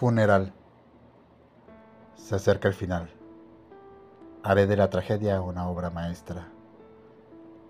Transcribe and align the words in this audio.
Funeral. 0.00 0.54
Se 2.14 2.34
acerca 2.34 2.68
el 2.68 2.72
final. 2.72 3.10
Haré 4.42 4.66
de 4.66 4.74
la 4.74 4.88
tragedia 4.88 5.42
una 5.42 5.68
obra 5.68 5.90
maestra. 5.90 6.48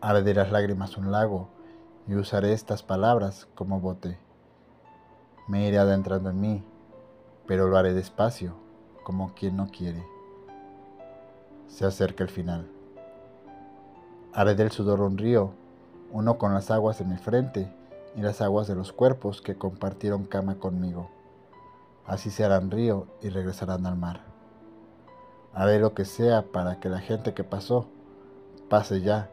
Haré 0.00 0.22
de 0.22 0.32
las 0.32 0.50
lágrimas 0.50 0.96
un 0.96 1.12
lago 1.12 1.50
y 2.08 2.14
usaré 2.14 2.54
estas 2.54 2.82
palabras 2.82 3.46
como 3.54 3.78
bote. 3.78 4.18
Me 5.48 5.68
iré 5.68 5.76
adentrando 5.76 6.30
en 6.30 6.40
mí, 6.40 6.64
pero 7.46 7.68
lo 7.68 7.76
haré 7.76 7.92
despacio, 7.92 8.54
como 9.02 9.34
quien 9.34 9.58
no 9.58 9.66
quiere. 9.66 10.02
Se 11.68 11.84
acerca 11.84 12.24
el 12.24 12.30
final. 12.30 12.66
Haré 14.32 14.54
del 14.54 14.70
sudor 14.70 15.02
un 15.02 15.18
río, 15.18 15.52
uno 16.10 16.38
con 16.38 16.54
las 16.54 16.70
aguas 16.70 16.98
de 16.98 17.04
mi 17.04 17.18
frente 17.18 17.70
y 18.16 18.22
las 18.22 18.40
aguas 18.40 18.66
de 18.66 18.76
los 18.76 18.94
cuerpos 18.94 19.42
que 19.42 19.58
compartieron 19.58 20.24
cama 20.24 20.54
conmigo 20.54 21.10
así 22.06 22.30
se 22.30 22.44
harán 22.44 22.70
río 22.70 23.06
y 23.22 23.28
regresarán 23.28 23.86
al 23.86 23.96
mar. 23.96 24.20
Haré 25.52 25.78
lo 25.78 25.94
que 25.94 26.04
sea 26.04 26.42
para 26.42 26.80
que 26.80 26.88
la 26.88 27.00
gente 27.00 27.34
que 27.34 27.44
pasó 27.44 27.86
pase 28.68 29.00
ya 29.00 29.30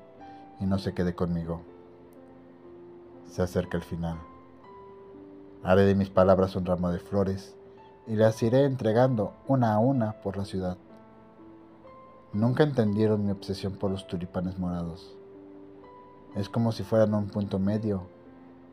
y 0.59 0.66
no 0.66 0.77
se 0.77 0.94
quede 0.94 1.16
conmigo. 1.16 1.61
Se 3.27 3.41
acerca 3.41 3.77
el 3.77 3.84
final. 3.84 4.17
Haré 5.63 5.84
de 5.84 5.95
mis 5.95 6.09
palabras 6.09 6.55
un 6.55 6.66
ramo 6.66 6.91
de 6.91 6.99
flores 6.99 7.55
y 8.07 8.16
las 8.16 8.41
iré 8.44 8.66
entregando 8.66 9.33
una 9.47 9.73
a 9.73 9.80
una 9.80 10.13
por 10.22 10.38
la 10.38 10.45
ciudad. 10.45 10.77
Nunca 12.33 12.63
entendieron 12.63 13.25
mi 13.25 13.31
obsesión 13.31 13.73
por 13.73 13.91
los 13.91 14.08
tulipanes 14.08 14.58
morados. 14.58 15.16
Es 16.35 16.49
como 16.49 16.72
si 16.72 16.83
fueran 16.83 17.13
un 17.13 17.27
punto 17.27 17.59
medio 17.59 18.03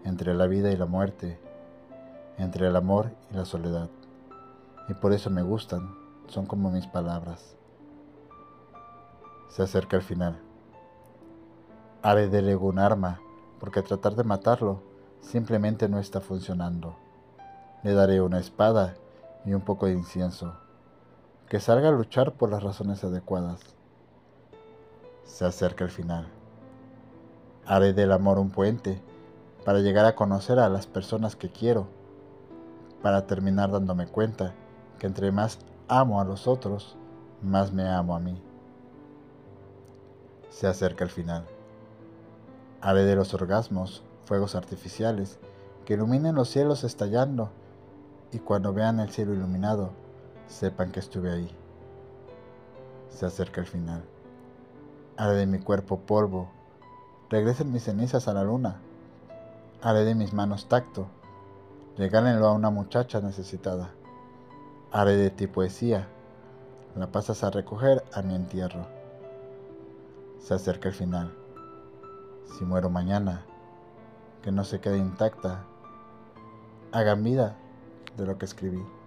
entre 0.04 0.34
la 0.34 0.46
vida 0.46 0.70
y 0.70 0.76
la 0.76 0.86
muerte 0.86 1.38
entre 2.38 2.68
el 2.68 2.76
amor 2.76 3.10
y 3.30 3.36
la 3.36 3.44
soledad. 3.44 3.88
Y 4.88 4.94
por 4.94 5.12
eso 5.12 5.28
me 5.28 5.42
gustan, 5.42 5.94
son 6.28 6.46
como 6.46 6.70
mis 6.70 6.86
palabras. 6.86 7.56
Se 9.48 9.62
acerca 9.62 9.96
el 9.96 10.02
final. 10.02 10.38
Haré 12.02 12.28
de 12.28 12.38
Ego 12.50 12.68
un 12.68 12.78
arma, 12.78 13.20
porque 13.58 13.82
tratar 13.82 14.14
de 14.14 14.24
matarlo 14.24 14.80
simplemente 15.20 15.88
no 15.88 15.98
está 15.98 16.20
funcionando. 16.20 16.96
Le 17.82 17.92
daré 17.92 18.20
una 18.20 18.38
espada 18.38 18.94
y 19.44 19.52
un 19.52 19.62
poco 19.62 19.86
de 19.86 19.92
incienso. 19.92 20.54
Que 21.48 21.60
salga 21.60 21.88
a 21.88 21.92
luchar 21.92 22.32
por 22.32 22.50
las 22.50 22.62
razones 22.62 23.02
adecuadas. 23.02 23.60
Se 25.24 25.44
acerca 25.44 25.84
el 25.84 25.90
final. 25.90 26.28
Haré 27.66 27.92
del 27.92 28.12
amor 28.12 28.38
un 28.38 28.50
puente 28.50 29.02
para 29.64 29.80
llegar 29.80 30.06
a 30.06 30.14
conocer 30.14 30.58
a 30.58 30.68
las 30.68 30.86
personas 30.86 31.36
que 31.36 31.50
quiero 31.50 31.88
para 33.02 33.26
terminar 33.26 33.70
dándome 33.70 34.06
cuenta 34.06 34.54
que 34.98 35.06
entre 35.06 35.32
más 35.32 35.58
amo 35.88 36.20
a 36.20 36.24
los 36.24 36.46
otros, 36.46 36.96
más 37.42 37.72
me 37.72 37.88
amo 37.88 38.14
a 38.14 38.20
mí. 38.20 38.40
Se 40.50 40.66
acerca 40.66 41.04
el 41.04 41.10
final. 41.10 41.44
Haré 42.80 43.04
de 43.04 43.16
los 43.16 43.34
orgasmos 43.34 44.02
fuegos 44.24 44.54
artificiales 44.54 45.38
que 45.84 45.94
iluminen 45.94 46.34
los 46.34 46.48
cielos 46.48 46.84
estallando 46.84 47.50
y 48.32 48.38
cuando 48.40 48.72
vean 48.72 49.00
el 49.00 49.10
cielo 49.10 49.34
iluminado, 49.34 49.90
sepan 50.48 50.92
que 50.92 51.00
estuve 51.00 51.30
ahí. 51.30 51.50
Se 53.10 53.26
acerca 53.26 53.60
el 53.60 53.66
final. 53.66 54.02
Haré 55.16 55.34
de 55.34 55.46
mi 55.46 55.58
cuerpo 55.58 56.00
polvo, 56.00 56.50
regresen 57.30 57.72
mis 57.72 57.84
cenizas 57.84 58.28
a 58.28 58.34
la 58.34 58.44
luna. 58.44 58.76
Haré 59.80 60.04
de 60.04 60.14
mis 60.14 60.32
manos 60.32 60.68
tacto, 60.68 61.08
Regálenlo 61.98 62.46
a 62.46 62.52
una 62.52 62.70
muchacha 62.70 63.20
necesitada. 63.20 63.90
Haré 64.92 65.16
de 65.16 65.30
ti 65.30 65.48
poesía. 65.48 66.06
La 66.94 67.08
pasas 67.08 67.42
a 67.42 67.50
recoger 67.50 68.04
a 68.12 68.22
mi 68.22 68.36
entierro. 68.36 68.86
Se 70.38 70.54
acerca 70.54 70.90
el 70.90 70.94
final. 70.94 71.34
Si 72.56 72.64
muero 72.64 72.88
mañana, 72.88 73.44
que 74.42 74.52
no 74.52 74.62
se 74.62 74.78
quede 74.80 74.96
intacta. 74.96 75.64
Hagan 76.92 77.24
vida 77.24 77.56
de 78.16 78.26
lo 78.26 78.38
que 78.38 78.44
escribí. 78.44 78.97